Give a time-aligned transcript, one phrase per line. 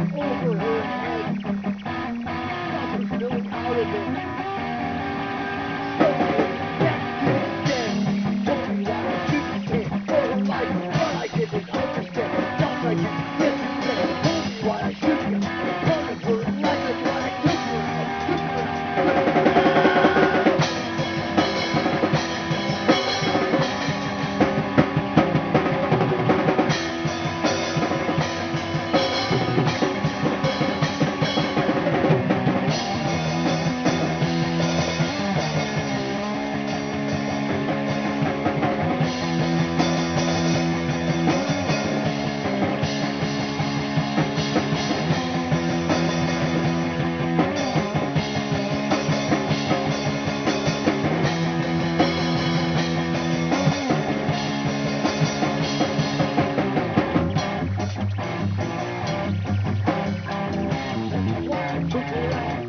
[0.00, 0.73] Ini.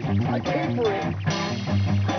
[0.08, 2.15] I came for it.